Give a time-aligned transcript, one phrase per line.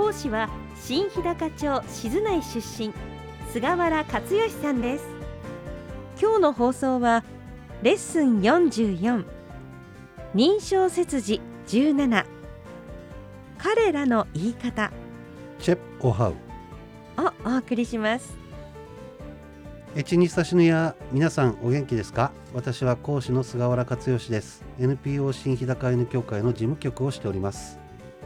[0.00, 2.90] 講師は新日高町静内出身
[3.52, 5.04] 菅原克義さんです。
[6.18, 7.22] 今日の放送は
[7.82, 9.26] レッスン44
[10.34, 12.24] 認証切字17
[13.58, 14.90] 彼らの言い方。
[15.58, 16.32] チェプオハウ。
[17.18, 18.38] をお送りします。
[19.94, 22.32] エチニサシヌや皆さんお元気ですか？
[22.54, 24.64] 私は講師の菅原克義です。
[24.78, 27.78] NPO 新日高犬協会の事務局をしております。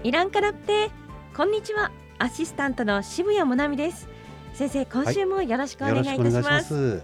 [0.04, 0.90] イランカラプテ
[1.36, 1.90] こんにちは。
[2.20, 4.06] アシスタントの渋谷もなみです。
[4.52, 7.02] 先生今週もよろしくお願いいたします,、はい、す。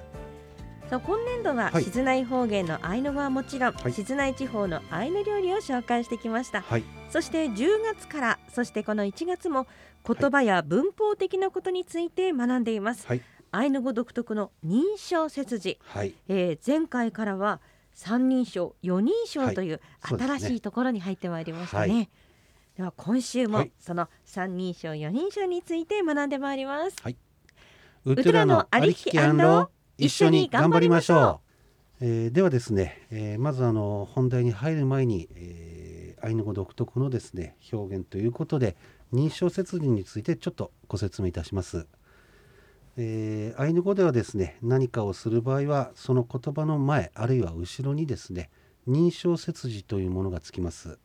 [0.88, 9.66] そう今年度は静内方言のアイヌ語はもちろん、はい、静内地方のアイヌ料理を紹介してきました、はい、そして10月からそしてこの1月も
[10.06, 13.22] 言葉や文法的なことについて学んでいます、はい。
[13.50, 17.60] アイヌ語独特の認証切字、はい、えー、前回からは
[17.94, 22.10] 三人称四人称という新しいところに入ってまいりましたね。
[22.80, 26.96] はい、では今週もその三人称四人称について学んでまいります。
[27.02, 27.16] はい、
[28.06, 29.18] ウトラのありきき
[29.98, 31.40] 一緒に頑張りましょ
[32.00, 32.04] う。
[32.04, 38.74] えー、ではですね、えー、まずあの本題に入る前に、えー、アイヌ語独特のですね表現ということで
[39.12, 41.86] 認証切字についてちょっとご説明いたします。
[42.96, 48.48] えー、アイヌ語ではですね何かをする場合はその言葉の前あるいは後ろにですね
[48.88, 50.98] 認証切字というものがつきます、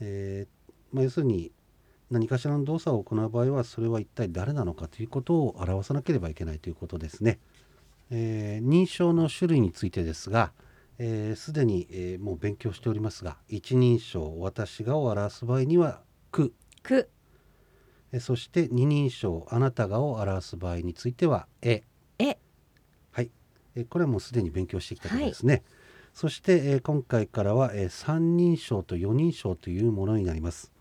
[0.00, 0.63] えー、
[0.94, 1.50] まあ、要するに
[2.10, 7.40] 何かしらの動作を行う場合はそれは一体誰なのかということを表さなければいけないということですね、
[8.10, 10.52] えー、認証の種類についてですが
[10.96, 17.10] すで、えー、に、えもう勉強しておりますが一人称私がを表す場合には「く」く。
[18.20, 21.82] そして二人称あなたがを表す場合についてはえ。
[22.20, 22.38] え。
[23.10, 23.30] はい。
[23.88, 25.62] これはもうすでに勉強してきたことですね、はい、
[26.12, 30.73] そして今回からは三人称と四人称というものになります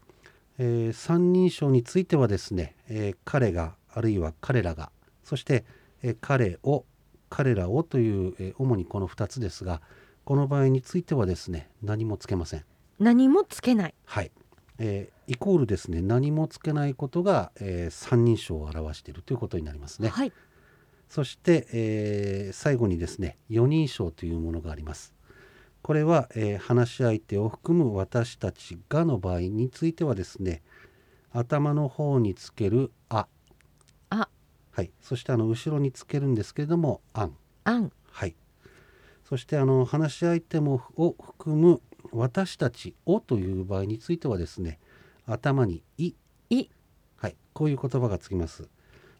[0.93, 2.75] 三人称についてはですね
[3.25, 4.91] 彼があるいは彼らが
[5.23, 5.65] そして
[6.21, 6.85] 彼を
[7.29, 9.81] 彼らをという主にこの2つですが
[10.25, 12.65] この場合についてはですね何もつけません
[12.99, 14.31] 何もつけないはい
[14.79, 20.09] えー、イコールですね何もつけないことが、えー、三人称を表しているということになりますね。
[20.09, 20.33] はい、
[21.09, 25.12] そして、えー、最後にですね四人称というものがあります。
[25.83, 30.63] これは、えー、話し相手を含む私たちがの場合についてはですね
[31.31, 33.27] 頭の方につけるあ。
[34.09, 34.29] あ。
[34.71, 34.91] はい。
[35.01, 37.35] そしてあの後ろにつけるんですけれどもあん。
[37.65, 37.91] あん。
[38.09, 38.35] はい。
[39.27, 44.79] そしてあの話し相手もを含む私たちをという場合についてはですね
[45.25, 46.13] 頭にい。
[46.49, 46.69] い。
[47.17, 47.35] はい。
[47.51, 48.69] こういう言葉がつきます。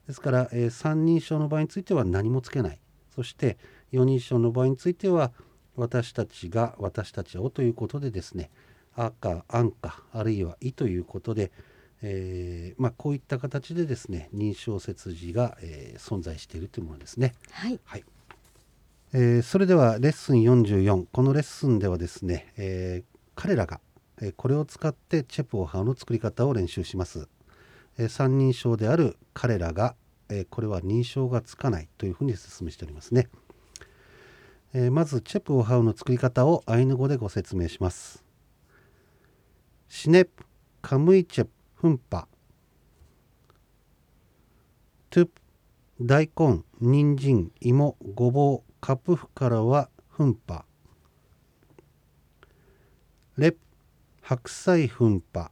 [0.07, 2.79] ですから、えー、三人称の場合については何もつけない。
[3.13, 3.57] そして
[3.91, 5.33] 四人称の場合については
[5.75, 8.49] 私たちが私たちをということでですね
[8.95, 11.51] あかあんかあるいはいということで、
[12.01, 17.33] えー、まあ、こういった形でですね認証切字が、えー、存在しているというものですね。
[17.51, 18.03] はい、はい。
[19.13, 23.79] えー、それではレッスン44このレッスンではですね、えー、彼らが、
[24.21, 27.27] えー、これを使ってチェプオハウの作り方を練習します、
[27.99, 29.95] え三人称である彼らが、
[30.29, 33.29] えこれは認証がつかないというふうに説明しておりますね、
[34.75, 38.23] えまずチェプオハウの作り方をアイヌ語でご説明します。
[39.87, 40.43] シネプ
[40.81, 42.27] カムイチェプフンパ。
[45.11, 45.31] トゥプ
[46.01, 50.65] 大根人参芋ごぼうカプフからはフンパ。
[53.37, 53.59] レプ
[54.21, 55.51] 白菜フンパ。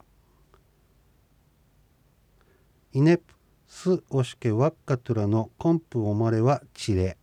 [2.94, 3.36] イネプ
[3.68, 7.18] スオシケワッカトゥラのコンプオマレはチレ。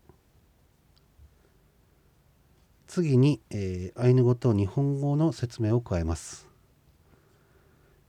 [2.88, 6.48] 次に、えー、アイヌ語と日本語の説明を加えます。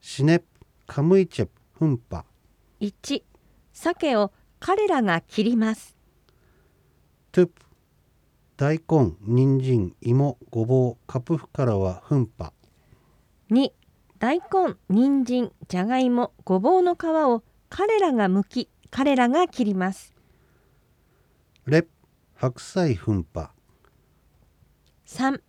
[0.00, 0.46] シネプ
[0.86, 2.24] カムイチェプフンパ。
[2.80, 3.22] 1
[3.74, 5.94] 鮭を彼らが切ります。
[7.30, 7.52] トゥプ
[8.56, 12.54] 大根人参芋ごぼうカプフからはフンパ。
[13.50, 13.70] 2
[14.18, 20.14] 大根人参じゃがいもごぼうの皮を彼らが剥き彼らが切ります。
[21.66, 21.86] レ
[22.34, 23.52] 白菜フンパ
[25.10, 25.40] 3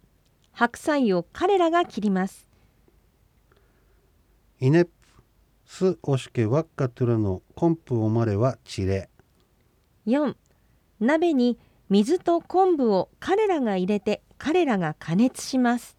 [0.54, 2.48] 白菜を彼らが切ります。
[4.60, 4.88] イネ
[5.66, 9.08] スオシケワッカトゥラのコンプオマレはチレ。
[10.08, 10.36] 4
[11.00, 11.60] 鍋に
[11.90, 15.96] 水と昆布を彼らが入れて彼らが加熱します。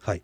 [0.00, 0.22] はい。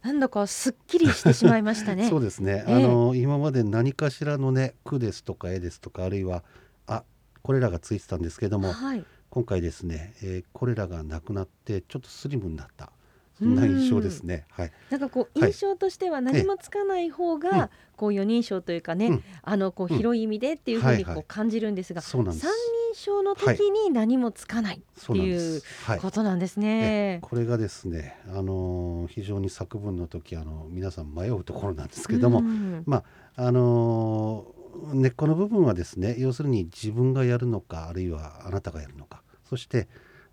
[0.00, 2.08] なんだかすっきりしてしまいましたね。
[2.10, 2.74] そうですね、ええ。
[2.74, 6.42] あの今まで何かしらのね「句ですとか「絵ですとかあるいは
[6.88, 7.04] 「あ
[7.42, 12.92] これらがついてたんですけどもはい今回ですね、えーこれらがなくなってちょっとスリムになった。
[13.38, 14.44] そんな印象ですね。
[14.50, 14.72] はい。
[14.90, 15.52] なんかこうはい。
[15.52, 17.60] 印象としては何もつかない方が、ええ。
[17.60, 19.24] うんこう四人称というかね、うん。
[19.42, 19.96] あのこううん。
[19.96, 21.14] 広い意味でっていうふうにはいはい。
[21.14, 22.46] こう感じるんですが、そうなんです。
[22.46, 22.52] 三
[22.92, 25.62] 人称の時に何もつかないっていう
[26.02, 27.18] ことなんですえね。
[27.22, 32.84] これがですね、あのー非常に作文の時あの皆さん迷うところなんですけども、うん。
[32.86, 33.02] あ
[33.50, 34.62] のー
[34.94, 39.21] 根っこの部分はですね要するに自分がやるのかあるいはあなたがやるのか
[39.52, 39.86] そして、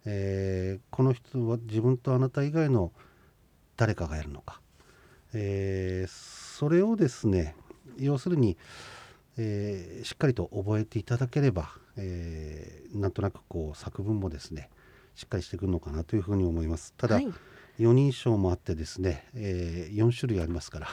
[0.05, 2.93] えーこの人は自分とあなた以外の
[3.75, 4.61] 誰かがやるのか、
[5.33, 7.53] えーそれをですね
[7.97, 8.55] 要するに、
[9.35, 14.69] えーしっかりと覚えていただければ、えーなんとなくこう作文もですね
[15.15, 16.93] しっかりしてくるのかなというふうに思います。
[16.95, 17.27] ただ、はい。
[17.77, 20.87] 4人称もあってですね、え4種類ありますから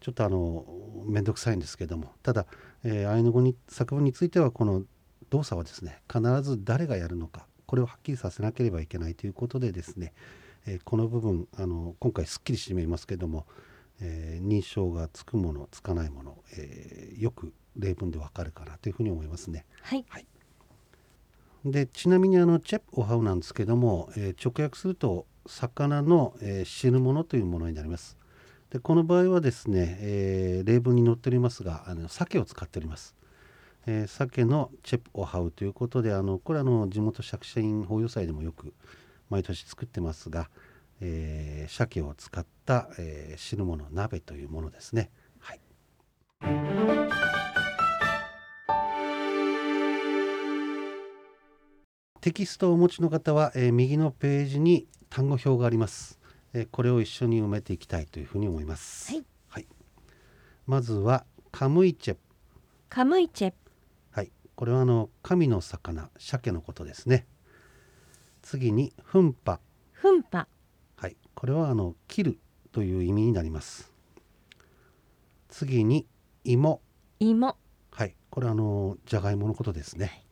[0.00, 0.66] ちょっとあの
[1.06, 2.12] 面倒くさいんですけども。
[2.22, 2.44] ただ、
[2.84, 4.82] えーアイヌ語に作文についてはこの
[5.30, 10.12] 動作はですね必ず誰がやるのかこれをはっきりさせなければいけないということでですね、
[10.66, 13.46] えーこの部分あの今回すっきりしてみますけども、
[14.00, 19.64] えー認証がつくものつかないもの、えーよく例文でわかるかなというふうに思いますね。
[19.82, 20.26] はい
[21.64, 28.16] でちなみにあのチェップ・オハウなんですけども、えー直訳すると魚の、えー死ぬものというものになります。
[28.70, 33.14] でこの場合はですね、えー例文に載っておりますがあの鮭を使っております。
[33.90, 38.74] えー鮭のチェップ・オハウということであのこれはあの地元釈迦院法要祭でもよく
[39.30, 40.50] 毎年作ってますが、
[41.00, 45.10] えー鮭を使った、えー汁物鍋というものですね。
[45.40, 45.60] はい。
[52.20, 56.18] テキストをお持ちの方は、えー右のページに単語表があります、
[56.52, 59.14] えーこれを一緒に埋めていきたいというふうに思います。
[59.48, 59.66] はい。
[60.66, 62.20] まずはカムイチェプ、
[62.90, 63.54] カムイチェはい、
[64.58, 67.28] これはあの神の魚、鮭のことですね。
[68.42, 69.60] 次にフンパ、
[69.92, 70.48] フンパ
[70.96, 72.38] はい、これはあの切る
[72.72, 73.92] という意味になります。
[75.48, 76.08] 次に
[76.42, 76.82] 芋、
[77.20, 77.56] 芋。
[77.92, 80.26] はい、これはあのじゃがいものことですね。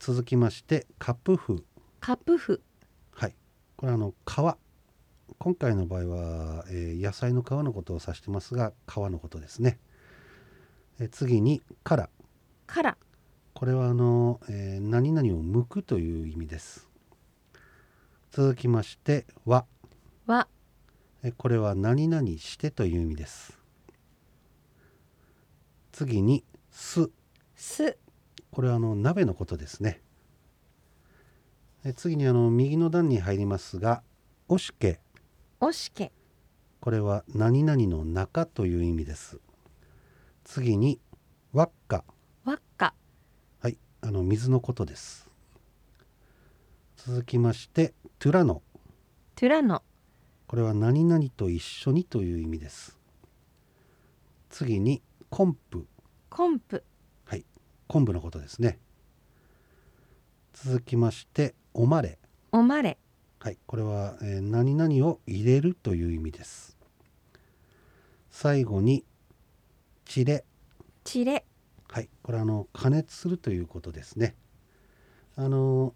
[0.00, 1.64] 続きましてカプフ、
[2.00, 2.60] カプフ
[3.12, 3.36] はい、
[3.76, 4.56] これはあの皮。
[5.38, 9.78] 今回の場合は、えー野菜の皮のことを指してますが皮のことですね、
[10.98, 12.10] えー次に殻
[12.66, 12.96] カラ
[13.54, 16.88] これはあの、えー何々を剥くという意味です。
[18.30, 19.64] 続きまして和
[20.26, 20.46] は
[21.22, 23.58] えーこれは何々してという意味です。
[25.92, 27.08] 次にす。
[27.54, 27.96] す。
[28.50, 30.00] これはあの鍋のことですね。
[31.84, 34.02] えー次にあの右の段に入りますが
[34.48, 35.00] おしけ。
[35.60, 36.12] おしけ。
[36.80, 39.40] これは何々の中という意味です。
[40.44, 41.00] 次に
[41.52, 42.04] 輪っか、
[42.46, 42.94] わっか。
[43.60, 45.28] はい、あの水のことです。
[46.96, 48.62] 続きましてトゥラノ、
[49.34, 49.82] トゥラノ。
[50.46, 52.96] これは何々と一緒にという意味です。
[54.48, 55.86] 次にコンプ、
[56.30, 56.84] コンプ。
[57.24, 57.44] はい、
[57.88, 58.78] 昆布のことですね。
[60.52, 62.20] 続きましておまれ、
[62.52, 62.96] おまれ。
[63.40, 66.76] はい、これは、えー何々を入れるという意味です。
[68.30, 69.04] 最後に
[70.04, 70.44] チレ、
[71.02, 71.45] チレ
[71.96, 74.34] はい、これはあの加熱するということですね。
[75.34, 75.94] あの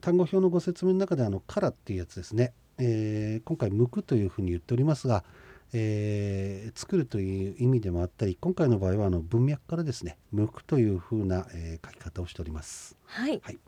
[0.00, 5.24] 単語表のご説明の中であの「から」っていうやつですね、えー今回「剥く」というふうに言っておりますが、
[5.72, 12.96] えー作るという意味でもあったり今回の場合はあの文脈からですね「剥く」というふうな、えー書き方をしております。
[13.06, 13.58] はい、はい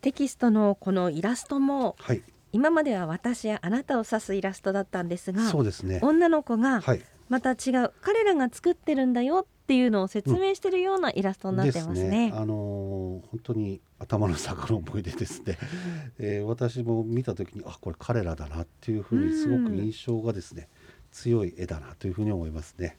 [0.00, 2.22] テキストのこのイラストもはい、
[2.52, 6.00] 今までは私やあなたを指すイラストだったんですがそうですね。
[6.02, 12.32] 女の子がはい、また違う彼らが作ってるんだよっていうのを説明してるようなイラストになってますね。
[12.34, 15.58] あのー本当に頭の坂の思い出ですね、
[16.18, 20.70] えー私も見た時にあこれ彼らだなっていうふうにすごく印象がですね
[21.10, 22.96] 強い絵だなというふうに思いますね。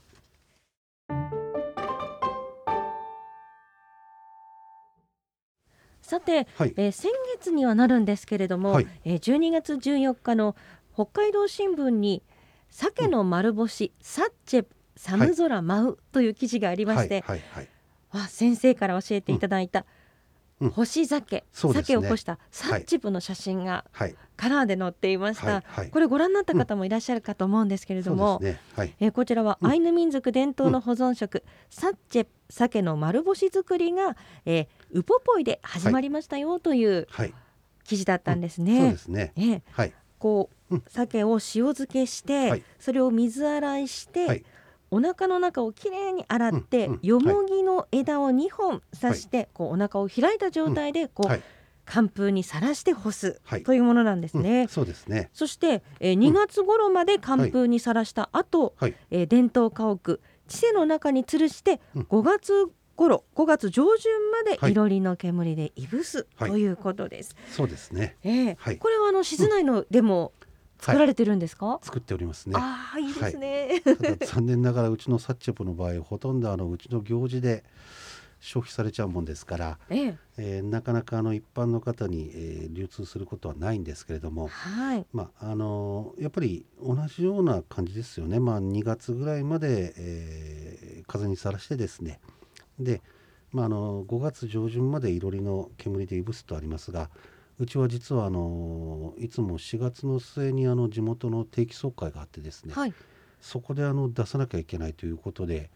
[6.04, 8.88] さて、はい、えー先月にはなるんですけれども、はい。
[9.06, 10.56] えー12月14日の
[10.94, 12.22] 北海道新聞に
[12.70, 14.66] 鮭の丸干し、サッチェ
[15.02, 17.68] 寒空舞うという記事がありまして、はいはいはい。
[18.12, 19.86] あ先生から教えていただいた、
[20.60, 20.70] うん。
[20.72, 21.96] 干し鮭、そうですね。
[21.96, 24.16] 鮭を干したサッチプの写真がはい。
[24.36, 25.90] カラーで載っていました、はいはい。
[25.90, 28.62] これご覧になった方もいらっしゃるかと思うんですけれども、そうですね。
[28.76, 28.96] はい。
[29.00, 29.70] えーこちらはうん。
[29.70, 37.34] アイヌ民族伝統の保存食、サッチェ鮭の丸干し作りが、えーウポポイで始まりましたよというはい。
[37.84, 38.92] 記事だったんですそうね。
[38.92, 39.34] ですね。
[39.36, 39.94] えーはい。
[40.18, 40.84] こう、うん。
[40.88, 42.64] 鮭を塩漬けして、はい。
[42.80, 44.44] それを水洗いして、はい
[44.92, 51.42] お腹の中をきれいに洗って、うんうんよもぎの枝を2本刺して、こうお腹を開いた状態でこう、はい。
[51.86, 53.64] 寒風にさらして干すはい。
[53.64, 54.62] というものなんですね。
[54.62, 55.30] うんそうですね。
[55.34, 58.96] そして、えー2月頃まで寒風にさらした後、はい。
[59.10, 62.02] えー伝統家屋地勢の中に吊るしてうん。
[62.04, 64.72] 5月頃5月上旬まではい。
[64.72, 66.52] いろりの煙でいぶすはい。
[66.52, 67.36] ということです。
[67.50, 68.18] そうですね。
[68.24, 68.78] えーはい。
[68.78, 70.34] これはあの静内のでも
[70.80, 71.80] 作られてるんですか？
[71.84, 73.82] 作っておりますねああいいですね。
[73.84, 77.64] ただ残念ながらうちのサッチェプの場合ほとんどあのうちの行事で
[78.40, 85.06] 消費されちゃうもんですから、えええーなかなかあの一般の方に、えー流通することはないんですけれども、はい。
[85.12, 92.20] まああのやっぱり同じような感じですよね、まあ、2月ぐらいまで、えー風にさらしてですね
[92.80, 93.02] で、
[93.52, 97.10] まあ、あの5月上旬までいろりの煙でいぶすとありますが
[97.60, 102.94] うちは実はあのいつも4月の末にあの地元の定期総会があってですね、はい。
[103.42, 105.70] そこであの出さなきゃいけないということで、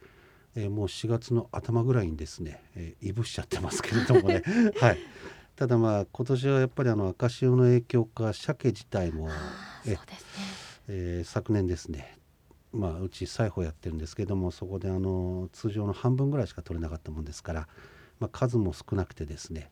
[0.56, 4.44] えーもう4月の頭ぐらいにですね、えーいぶしちゃってますけれどもね、
[4.80, 5.00] はい、
[5.56, 9.30] ただまあ今年はやっぱりあの赤潮の影響か鮭自体も、
[10.88, 12.18] え昨年ですね
[12.72, 17.68] まあうち裁縫やってるんですけどもそこであの通常の半分ぐらいしか取れなかったもんですから、
[18.20, 19.70] まあ、数も少なくてですね、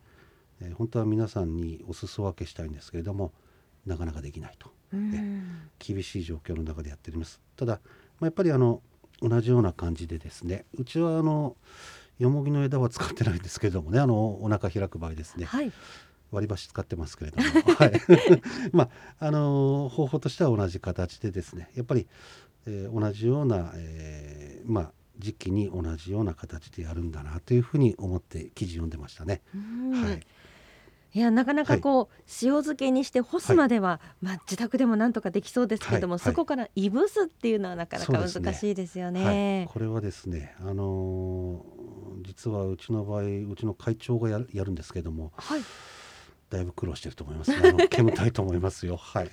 [0.61, 3.33] えー本当は皆さんにお裾分けしたいんですけれども
[3.85, 4.69] なかなかできないと。
[4.93, 5.69] うん。
[5.79, 7.79] 厳しい状況の中でやっておりますただ、
[8.19, 8.81] まあ、やっぱりあの
[9.21, 11.55] 同じような感じでですねうちはあの
[12.19, 15.71] よもぎの枝は使ってないんですけれどもねあのお腹開く場合ですねはい。
[16.31, 17.43] 割り箸使ってますけれども、
[17.75, 17.91] はい、
[18.71, 18.89] ま
[19.19, 22.07] ああの方法としては同じ形でですねやっぱり、
[22.65, 29.41] えー同じような、えーまあ時期に同じような形でやるんだなというふうに思って記事読んでましたね。
[29.53, 30.25] うんはい
[31.13, 39.13] いやなかなかこう、塩漬けにして干すまでは、まあ自宅でもなんとかできそうですけれども、そこからいぶすっていうのはなかなか難しいですよはい。
[39.13, 41.81] ね。、これはですね、あのー
[42.23, 45.61] 実はうちの場合うちの会長がやるやるんですけどもはい。
[46.51, 48.97] だいぶ苦労してると思います、ね、 煙たいと思いますよ。
[48.97, 49.29] はい。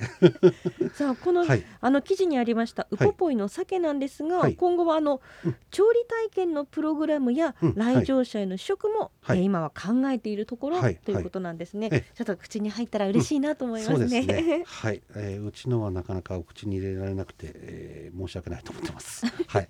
[0.94, 1.64] さあこの、はい。
[1.80, 4.54] あの記事にありましたウポポイの鮭なんですが、はい。
[4.54, 5.56] 今後はあの、うん。
[5.72, 7.74] 調理体験のプログラムや、うん。
[7.74, 9.38] 来場者への試食も、はい。
[9.38, 10.96] えー今は考えているところ、はい。
[10.96, 13.98] ということなんですね、えちょっと口に入ったら嬉しいなと思いますね。
[13.98, 14.62] そうですね。
[14.66, 19.26] はい、えーうちのはなかなかお口に入れられなくて、えー申し訳ないと思ってます。
[19.48, 19.68] はい。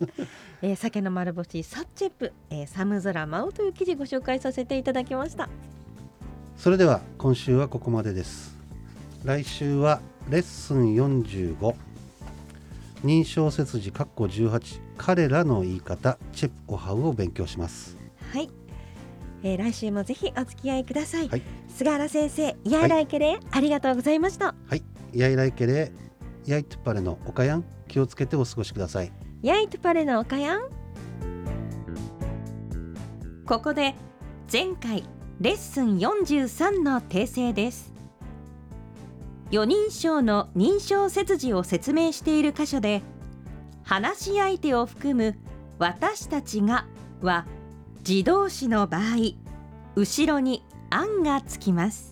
[0.62, 5.48] えー鮭の丸干しサッチェップ、えー、寒空舞うという記事ご紹介させていただきました。
[6.62, 8.56] それでは今週はここまでです。
[9.24, 10.00] 来週は
[10.30, 11.74] レッスン45
[13.02, 16.18] 認証切字括弧18彼らの言い方。
[16.32, 17.98] チェプオハウを勉強します。
[18.32, 18.48] はい、
[19.42, 21.28] えー、来週もぜひお付き合いください。
[21.28, 21.42] はい。
[21.68, 24.54] 菅原先生、イヤイライケレ、ありがとうございました。
[24.68, 24.84] はい。
[25.12, 25.90] やいらいけれ
[26.46, 27.64] やいとパレのおかやん。
[27.88, 29.10] 気をつけてお過ごしください。
[29.42, 30.60] ヤイトパレのおかやん。
[33.46, 33.96] ここで
[34.52, 35.02] 前回
[35.42, 37.92] レッスン43の訂正です。
[39.50, 43.02] 4人称の認証切字を説明している箇所で
[43.82, 45.36] 話し相手を含む
[45.80, 46.86] 私たちが
[47.22, 47.44] は
[48.08, 49.02] 自動詞の場合
[49.96, 52.11] 後ろに案がつきます。